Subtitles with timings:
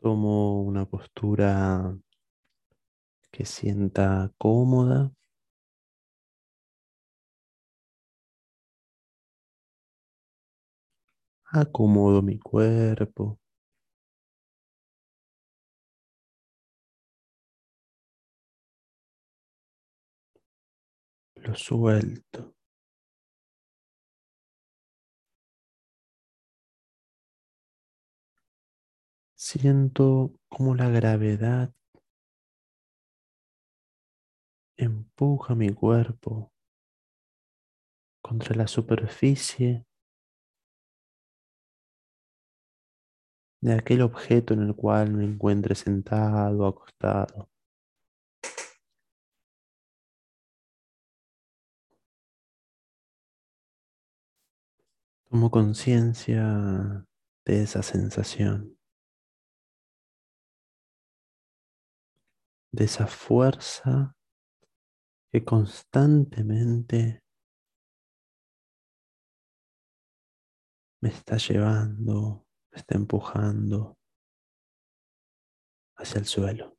[0.00, 1.96] Tomo una postura
[3.30, 5.12] que sienta cómoda.
[11.52, 13.38] Acomodo mi cuerpo.
[21.36, 22.55] Lo suelto.
[29.48, 31.72] Siento como la gravedad
[34.76, 36.50] empuja mi cuerpo
[38.20, 39.86] contra la superficie
[43.60, 47.48] de aquel objeto en el cual me encuentre sentado o acostado.
[55.30, 57.06] Tomo conciencia
[57.44, 58.75] de esa sensación,
[62.76, 64.14] de esa fuerza
[65.32, 67.22] que constantemente
[71.00, 73.96] me está llevando, me está empujando
[75.96, 76.76] hacia el suelo.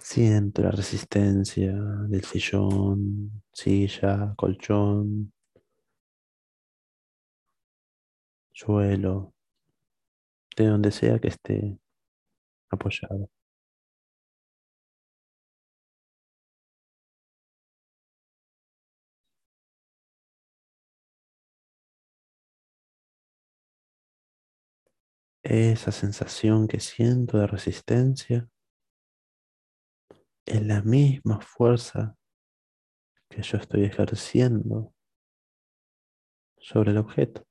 [0.00, 1.72] Siento la resistencia
[2.08, 5.32] del sillón, silla, colchón,
[8.58, 9.34] suelo,
[10.56, 11.78] de donde sea que esté
[12.70, 13.30] apoyado.
[25.44, 28.48] Esa sensación que siento de resistencia
[30.44, 32.16] es la misma fuerza
[33.30, 34.92] que yo estoy ejerciendo
[36.58, 37.47] sobre el objeto.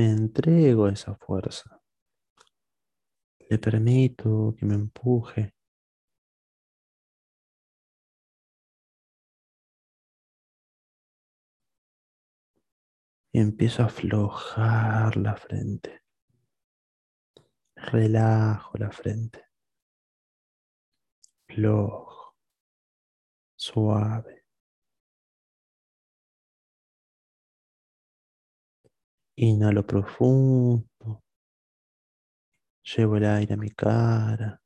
[0.00, 1.78] Me entrego a esa fuerza.
[3.50, 5.52] Le permito que me empuje.
[13.30, 16.00] Y empiezo a aflojar la frente.
[17.76, 19.44] Relajo la frente.
[21.46, 22.36] Flojo.
[23.54, 24.39] Suave.
[29.42, 31.22] Inhalo profundo.
[32.84, 34.60] Llevo el aire a mi cara.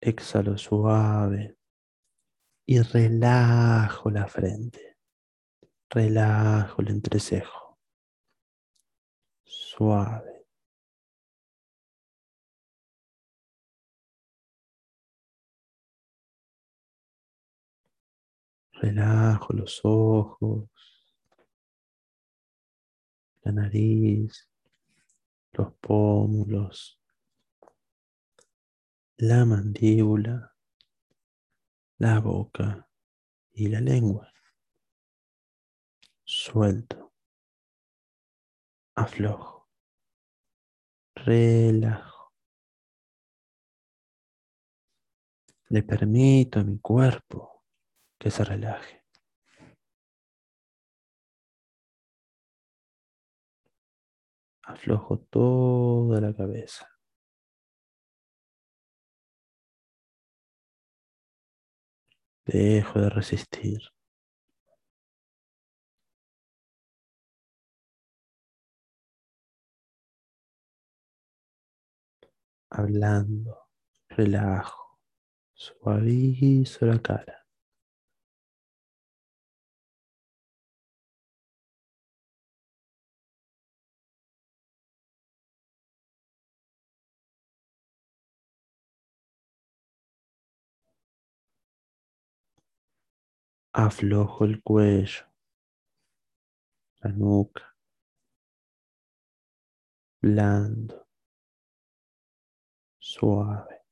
[0.00, 1.58] Exhalo suave.
[2.66, 4.96] Y relajo la frente.
[5.90, 7.78] Relajo el entrecejo.
[9.44, 10.46] Suave.
[18.80, 20.71] Relajo los ojos
[23.42, 24.48] la nariz,
[25.52, 27.00] los pómulos,
[29.16, 30.56] la mandíbula,
[31.98, 32.88] la boca
[33.52, 34.32] y la lengua.
[36.24, 37.12] Suelto,
[38.94, 39.68] aflojo,
[41.14, 42.32] relajo.
[45.68, 47.64] Le permito a mi cuerpo
[48.18, 49.01] que se relaje.
[54.72, 56.88] Aflojo toda la cabeza.
[62.46, 63.80] Dejo de resistir.
[72.70, 73.68] Hablando,
[74.08, 74.98] relajo,
[75.54, 77.41] suavizo la cara.
[93.74, 95.24] Aflojo el cuello,
[97.00, 97.74] la nuca,
[100.20, 101.08] blando,
[102.98, 103.82] suave.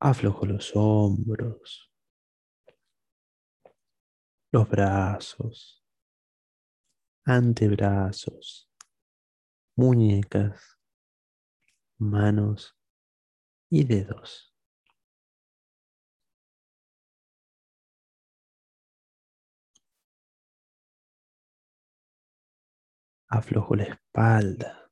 [0.00, 1.90] Aflojo los hombros,
[4.52, 5.82] los brazos,
[7.24, 8.70] antebrazos,
[9.76, 10.78] muñecas,
[11.98, 12.76] manos
[13.70, 14.47] y dedos.
[23.30, 24.90] Aflojo la espalda,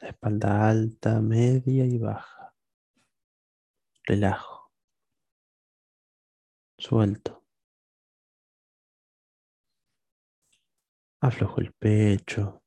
[0.00, 2.54] la espalda alta, media y baja.
[4.04, 4.70] Relajo.
[6.76, 7.46] Suelto.
[11.20, 12.62] Aflojo el pecho,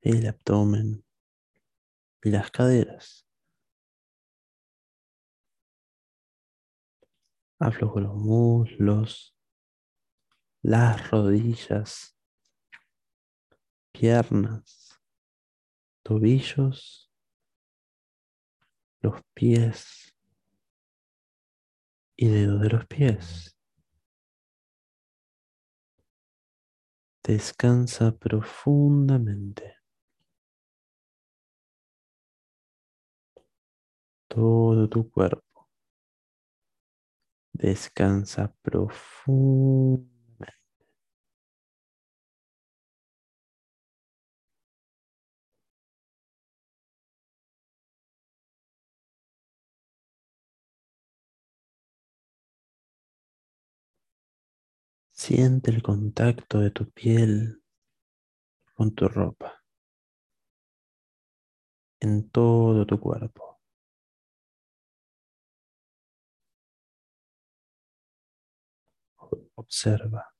[0.00, 1.04] el abdomen
[2.24, 3.24] y las caderas.
[7.60, 9.36] Aflojo los muslos,
[10.62, 12.19] las rodillas,
[13.92, 15.00] piernas,
[16.02, 17.10] tobillos,
[19.00, 20.14] los pies
[22.16, 23.56] y dedos de los pies.
[27.22, 29.76] Descansa profundamente.
[34.28, 35.68] Todo tu cuerpo.
[37.52, 40.19] Descansa profundamente.
[55.22, 57.62] Siente el contacto de tu piel
[58.74, 59.62] con tu ropa
[62.00, 63.60] en todo tu cuerpo.
[69.56, 70.34] Observa.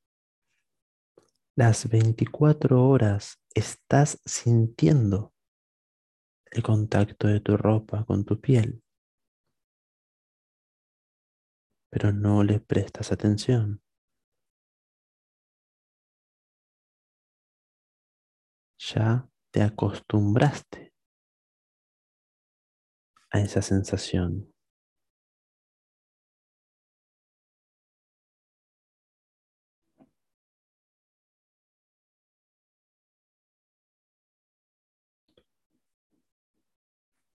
[1.56, 5.34] Las 24 horas estás sintiendo
[6.52, 8.82] el contacto de tu ropa con tu piel,
[11.90, 13.82] pero no le prestas atención.
[18.80, 20.92] Ya te acostumbraste
[23.30, 24.52] a esa sensación.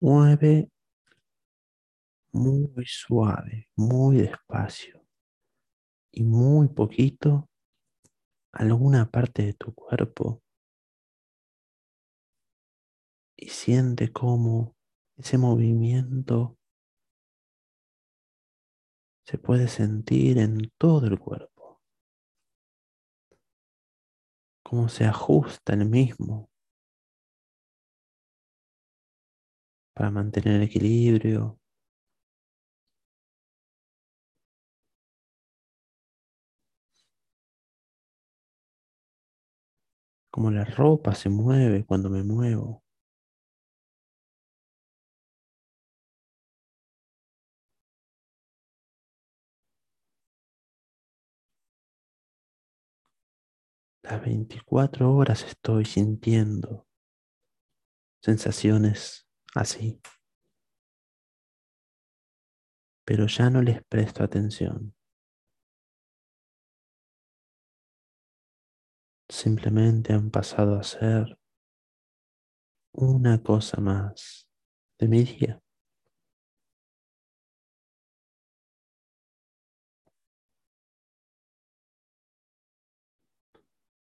[0.02, 0.70] Mueve
[2.34, 5.02] muy suave, muy despacio
[6.12, 7.50] y muy poquito
[8.54, 10.42] alguna parte de tu cuerpo
[13.38, 14.76] y siente cómo
[15.18, 16.58] ese movimiento
[19.26, 21.82] se puede sentir en todo el cuerpo,
[24.64, 26.50] cómo se ajusta el mismo
[29.96, 31.58] para mantener el equilibrio.
[40.32, 42.85] Como la ropa se mueve cuando me muevo.
[54.08, 56.86] Las 24 horas estoy sintiendo
[58.22, 60.00] sensaciones así.
[63.04, 64.96] Pero ya no les presto atención.
[69.28, 71.40] Simplemente han pasado a ser
[72.92, 74.48] una cosa más
[75.00, 75.65] de mi día.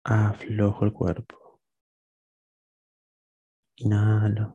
[0.04, 1.60] Aflojo el cuerpo.
[3.78, 4.54] Inhalo.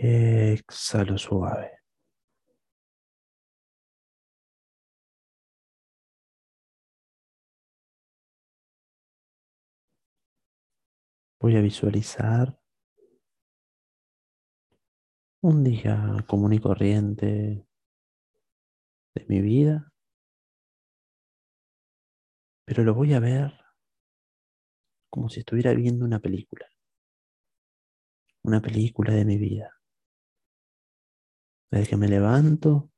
[0.00, 1.70] exhalo suave.
[11.40, 12.58] Voy a visualizar
[15.42, 17.66] un día común y corriente
[19.14, 19.90] de mi vida
[22.70, 23.52] pero lo voy a ver
[25.10, 26.68] como si estuviera viendo una película,
[28.44, 29.76] una película de mi vida.
[31.68, 32.92] Desde que me levanto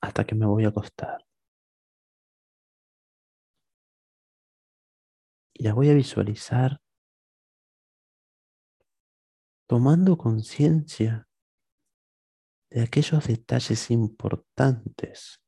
[0.00, 1.26] hasta que me voy a acostar.
[5.52, 6.80] Y la voy a visualizar
[9.66, 11.26] tomando conciencia
[12.70, 15.43] de aquellos detalles importantes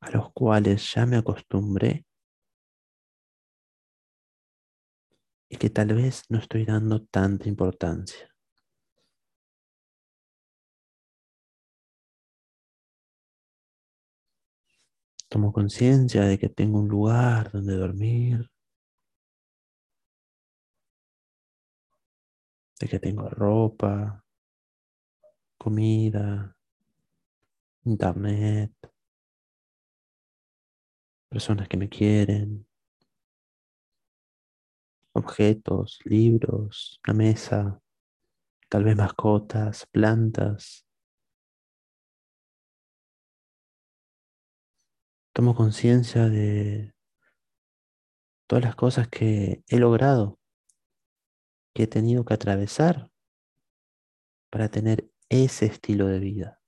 [0.00, 2.04] a los cuales ya me acostumbré
[5.48, 8.28] y que tal vez no estoy dando tanta importancia.
[15.28, 18.50] Tomo conciencia de que tengo un lugar donde dormir,
[22.80, 24.24] de que tengo ropa,
[25.58, 26.56] comida,
[27.84, 28.72] internet,
[31.30, 32.66] personas que me quieren,
[35.12, 37.80] objetos, libros, una mesa,
[38.68, 40.86] tal vez mascotas, plantas.
[45.32, 46.92] Tomo conciencia de
[48.48, 50.38] todas las cosas que he logrado,
[51.72, 53.08] que he tenido que atravesar
[54.50, 56.59] para tener ese estilo de vida.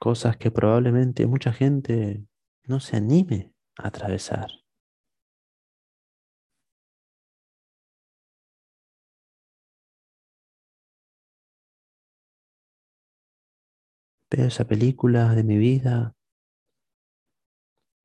[0.00, 2.26] Cosas que probablemente mucha gente
[2.64, 4.48] no se anime a atravesar.
[14.30, 16.16] Veo esa película de mi vida,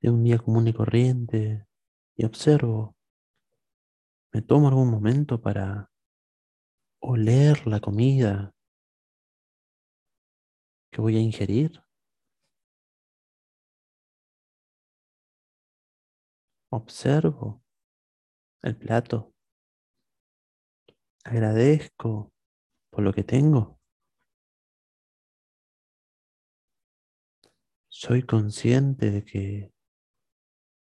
[0.02, 1.66] de un día común y corriente,
[2.14, 2.94] y observo.
[4.34, 5.90] Me tomo algún momento para
[7.00, 8.52] oler la comida
[10.92, 11.85] que voy a ingerir.
[16.76, 17.62] Observo
[18.60, 19.32] el plato.
[21.24, 22.34] Agradezco
[22.90, 23.80] por lo que tengo.
[27.88, 29.72] Soy consciente de que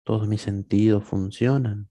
[0.03, 1.88] todos mis sentidos funcionan.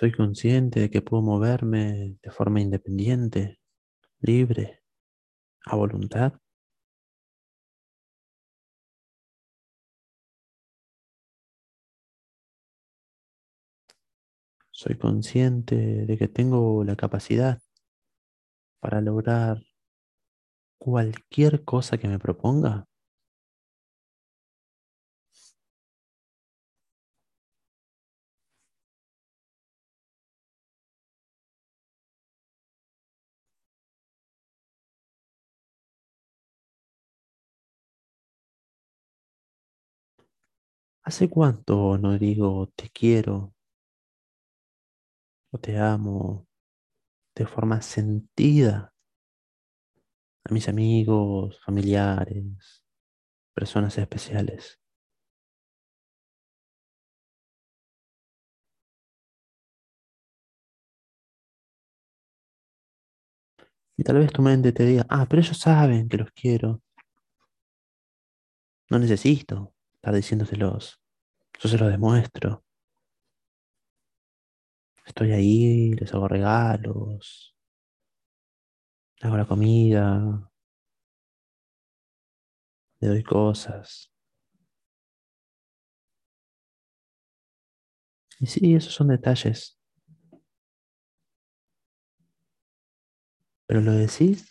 [0.00, 3.60] Soy consciente de que puedo moverme de forma independiente,
[4.20, 4.82] libre,
[5.66, 6.34] a voluntad.
[14.70, 15.76] Soy consciente
[16.06, 17.58] de que tengo la capacidad
[18.80, 19.58] para lograr
[20.78, 22.89] cualquier cosa que me proponga.
[41.10, 43.52] ¿Hace cuánto no digo te quiero
[45.52, 46.46] o te amo
[47.34, 48.94] de forma sentida
[50.44, 52.84] a mis amigos, familiares,
[53.54, 54.78] personas especiales?
[63.96, 66.80] Y tal vez tu mente te diga, ah, pero ellos saben que los quiero.
[68.88, 70.99] No necesito estar diciéndoselos.
[71.62, 72.64] Yo se los demuestro.
[75.04, 77.54] Estoy ahí, les hago regalos,
[79.20, 80.50] hago la comida,
[83.00, 84.10] le doy cosas.
[88.38, 89.78] Y sí, esos son detalles.
[93.66, 94.48] Pero lo decís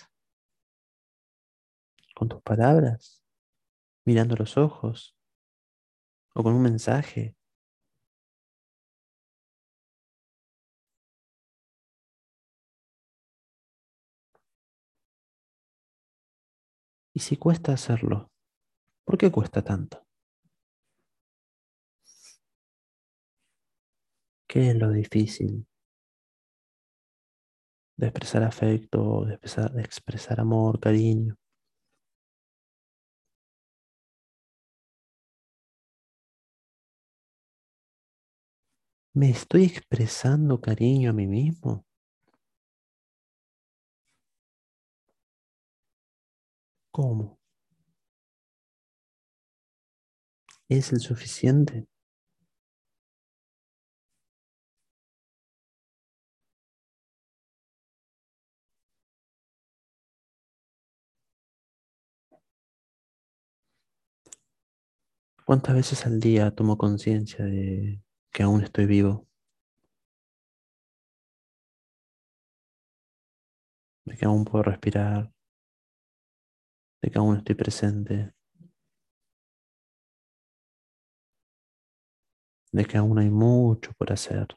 [2.13, 3.23] con tus palabras,
[4.05, 5.18] mirando los ojos,
[6.39, 7.35] o con un mensaje.
[17.13, 18.31] ¿Y si cuesta hacerlo?
[19.05, 20.05] ¿Por qué cuesta tanto?
[24.47, 25.65] ¿Qué es lo difícil
[27.97, 31.38] de expresar afecto, de expresar, de expresar amor, cariño?
[39.19, 41.83] ¿Me estoy expresando cariño a mí mismo?
[46.91, 47.37] ¿Cómo?
[50.69, 51.85] ¿Es el suficiente?
[65.45, 67.99] ¿Cuántas veces al día tomo conciencia de
[68.31, 69.27] que aún estoy vivo?
[74.05, 75.31] De que aún puedo respirar,
[77.01, 78.33] de que aún estoy presente,
[82.71, 84.47] de que aún hay mucho por hacer.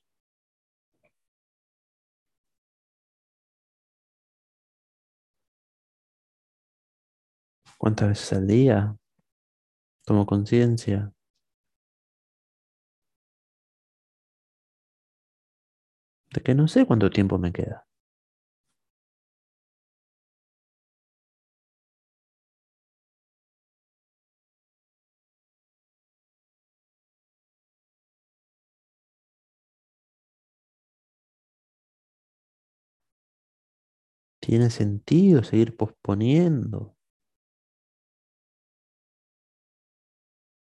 [7.79, 8.97] ¿Cuántas veces al día
[10.05, 11.12] tomo conciencia?
[16.35, 17.87] De que no sé cuánto tiempo me queda.
[34.41, 36.95] ¿Tiene sentido seguir posponiendo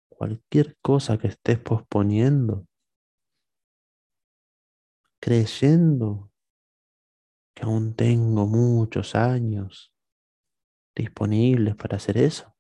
[0.09, 2.65] cualquier cosa que estés posponiendo?
[5.23, 6.31] Creyendo
[7.57, 9.93] que aún tengo muchos años
[10.95, 12.55] disponibles para hacer eso.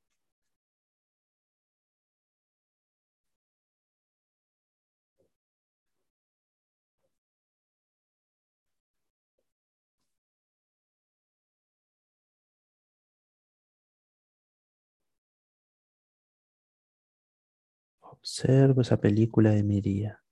[18.02, 20.22] Observo esa película de mi día.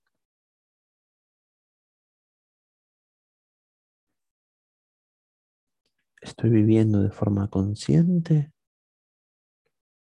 [6.21, 8.51] ¿Estoy viviendo de forma consciente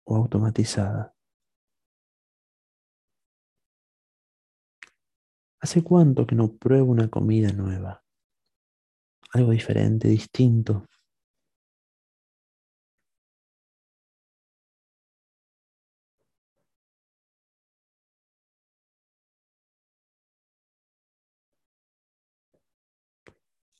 [0.04, 1.14] o automatizada?
[5.60, 8.02] ¿Hace cuánto que no pruebo una comida nueva?
[9.32, 10.86] Algo diferente, distinto.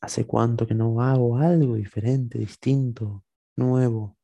[0.03, 3.25] ¿Hace cuánto que no hago algo diferente, distinto,
[3.57, 4.17] nuevo?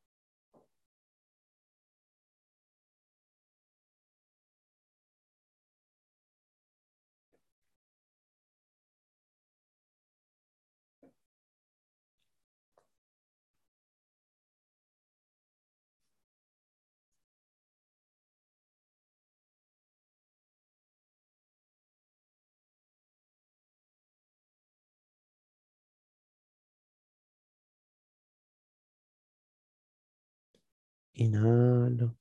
[31.17, 32.17] Inhalo.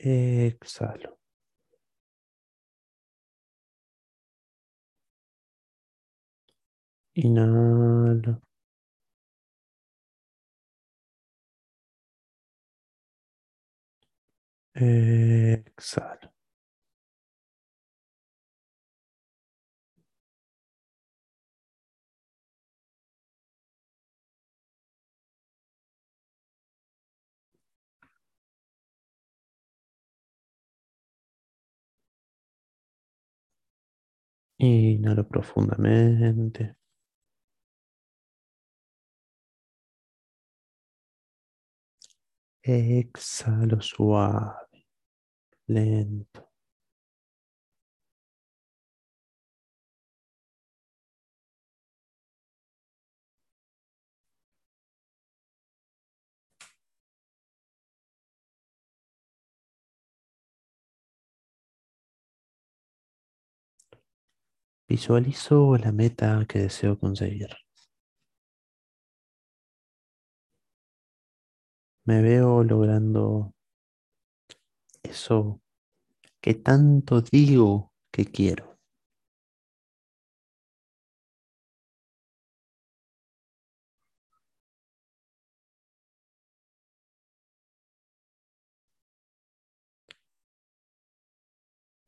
[0.00, 1.18] Exhalo.
[7.16, 8.42] Inhalo.
[14.74, 16.31] Exhalo.
[34.62, 36.76] Inhalo profundamente.
[42.64, 44.84] Exhalo suave,
[45.68, 46.51] lento.
[64.92, 67.48] Visualizo la meta que deseo conseguir.
[72.04, 73.54] Me veo logrando
[75.02, 75.62] eso
[76.42, 78.71] que tanto digo que quiero.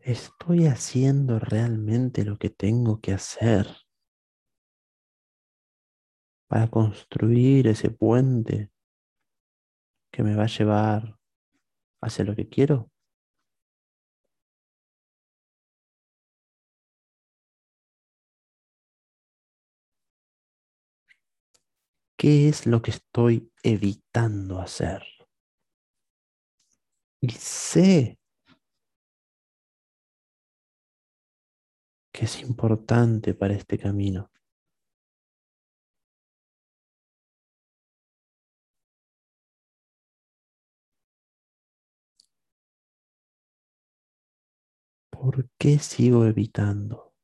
[0.05, 3.67] ¿Estoy haciendo realmente lo que tengo que hacer
[6.47, 8.71] para construir ese puente
[10.13, 11.19] que me va a llevar
[12.03, 12.91] hacia lo que quiero?
[22.19, 25.03] ¿Qué es lo que estoy evitando hacer?
[27.23, 28.19] Y sé
[32.15, 34.31] que es importante para este camino.
[45.11, 47.15] ¿Por qué sigo evitando?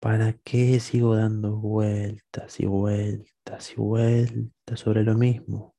[0.00, 5.71] ¿Para qué sigo dando vueltas y vueltas y vueltas sobre lo mismo?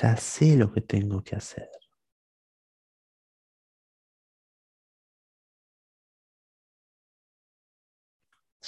[0.00, 1.68] Ya sé lo que tengo que hacer.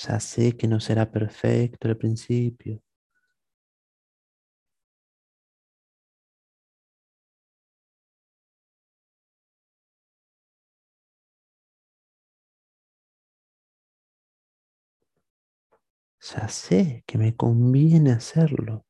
[0.02, 2.80] Ya sé que no será perfecto al principio.
[16.20, 18.84] Ya sé que me conviene hacerlo.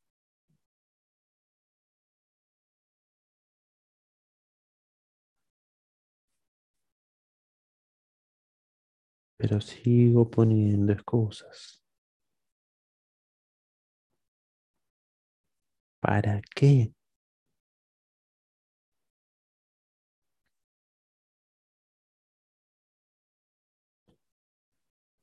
[9.41, 11.81] Pero sigo poniendo excusas.
[16.03, 16.93] ¿Para qué?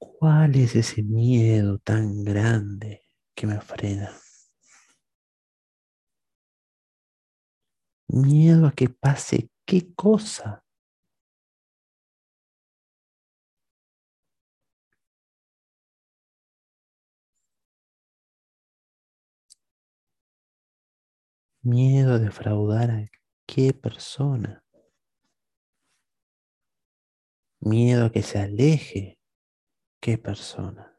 [0.02, 4.12] ¿Cuál es ese miedo tan grande que me frena?
[8.10, 10.65] Miedo a que pase qué cosa.
[21.66, 23.08] Miedo a defraudar a
[23.48, 24.64] qué persona.
[27.60, 29.20] Miedo a que se aleje
[30.00, 30.95] qué persona.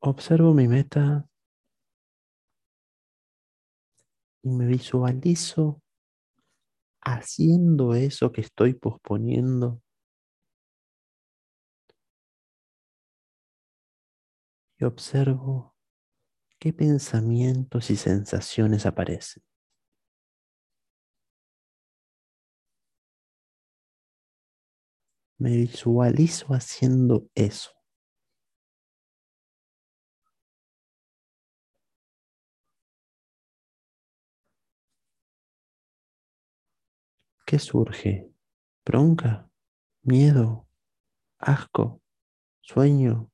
[0.00, 1.28] Observo mi meta
[4.42, 5.80] y me visualizo
[7.00, 9.82] haciendo eso que estoy posponiendo
[14.78, 15.74] y observo
[16.58, 19.42] qué pensamientos y sensaciones aparecen.
[25.40, 27.77] Me visualizo haciendo eso.
[37.48, 38.30] ¿Qué surge?
[38.84, 39.50] ¿Bronca?
[40.02, 40.68] ¿Miedo?
[41.38, 42.02] ¿Asco?
[42.60, 43.30] ¿Sueño?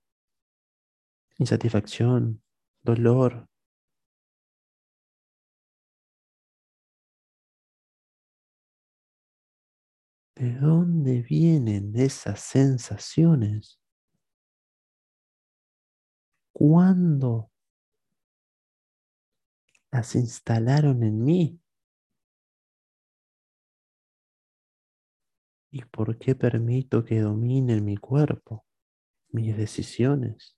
[1.36, 2.40] ¿Insatisfacción?
[2.84, 3.48] ¿Dolor?
[10.36, 13.80] ¿De dónde vienen esas sensaciones?
[16.52, 17.50] ¿Cuándo
[19.90, 21.63] las instalaron en mí?
[25.76, 28.64] ¿Y por qué permito que dominen mi cuerpo,
[29.30, 30.56] mis decisiones?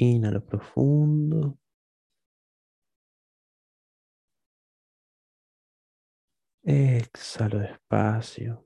[0.00, 1.58] Inhalo profundo.
[6.62, 8.64] Exhalo despacio.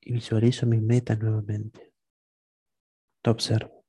[0.00, 1.92] Y visualizo mis metas nuevamente.
[3.22, 3.81] Te observo.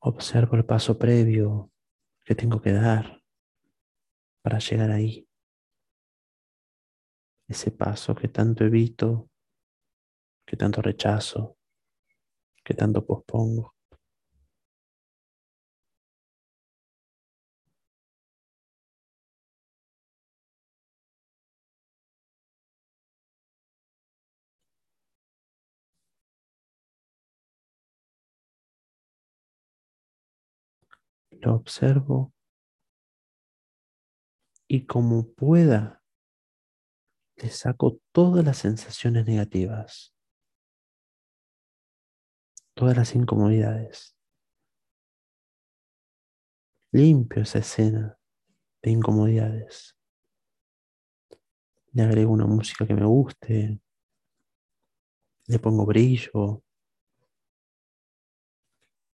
[0.00, 1.72] Observo el paso previo
[2.24, 3.22] que tengo que dar
[4.42, 5.28] para llegar ahí.
[7.48, 9.30] Ese paso que tanto evito,
[10.46, 11.56] que tanto rechazo,
[12.62, 13.77] que tanto pospongo.
[31.30, 32.32] Lo observo
[34.66, 36.02] y como pueda,
[37.36, 40.14] le saco todas las sensaciones negativas,
[42.74, 44.16] todas las incomodidades.
[46.92, 48.18] Limpio esa escena
[48.82, 49.96] de incomodidades.
[51.92, 53.80] Le agrego una música que me guste,
[55.46, 56.62] le pongo brillo,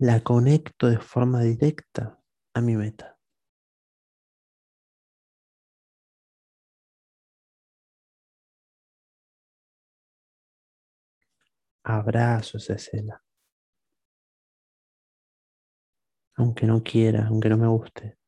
[0.02, 2.20] la conecto de forma directa
[2.54, 3.16] a mi meta.
[11.84, 13.22] Abrazo esa escena.
[16.34, 18.18] Aunque no quiera, aunque no me guste.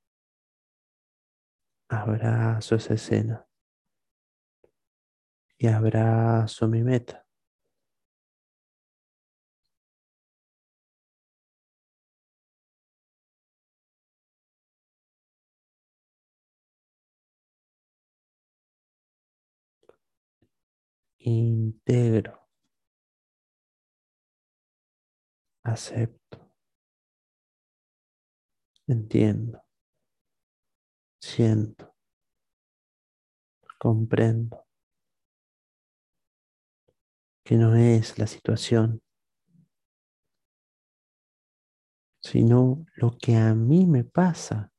[1.89, 3.45] Abrazo esa escena.
[5.59, 7.24] Y abrazo mi meta.
[21.25, 22.49] Integro,
[25.65, 26.39] acepto,
[28.87, 29.63] entiendo,
[31.21, 31.95] siento,
[33.79, 34.65] comprendo.
[37.47, 39.03] Que no es la situación,
[42.23, 44.73] sino lo que a mí me pasa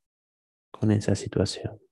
[0.72, 1.85] con esa situación.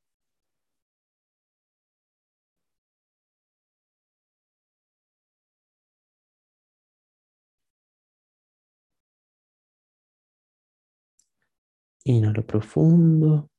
[12.05, 13.49] Inhalo profundo.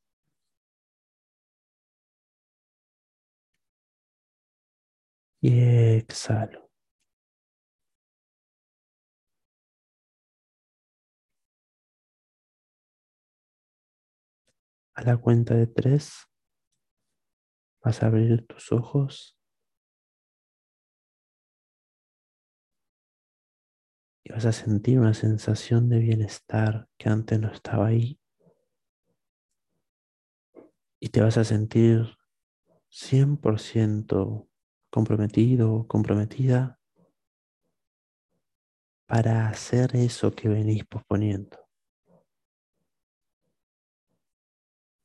[5.41, 5.59] Y
[5.99, 6.71] exhalo.
[14.97, 16.27] A la cuenta de tres
[17.83, 19.37] vas a abrir tus ojos
[24.25, 28.19] y vas a sentir una sensación de bienestar que antes no estaba ahí
[31.05, 32.17] y te vas a sentir
[32.89, 34.49] 100%
[34.89, 36.81] comprometido, comprometida
[39.05, 41.59] para hacer eso que venís posponiendo.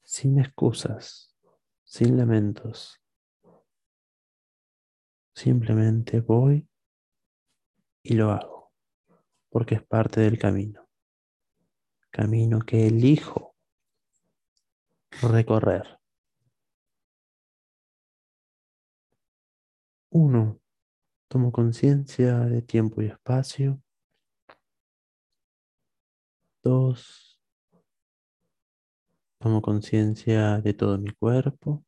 [0.01, 1.35] Sin excusas,
[1.83, 3.01] sin lamentos.
[5.35, 6.65] Simplemente voy
[8.03, 8.71] y lo hago,
[9.49, 10.87] porque es parte del camino.
[12.09, 13.48] Camino que elijo
[15.21, 15.99] recorrer.
[20.11, 20.59] Uno,
[21.27, 23.81] tomo conciencia de tiempo y espacio.
[26.63, 27.39] Dos,
[29.39, 31.85] tomo conciencia de todo mi cuerpo.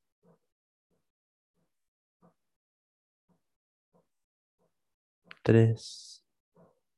[5.43, 6.23] Tres,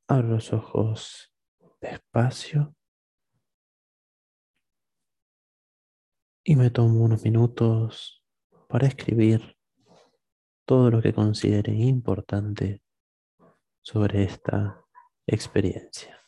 [0.07, 1.33] abro los ojos
[1.79, 2.75] despacio.
[6.43, 8.23] Y me tomo unos minutos
[8.67, 9.57] para escribir
[10.65, 12.81] todo lo que considere importante
[13.81, 14.83] sobre esta
[15.25, 16.22] experiencia.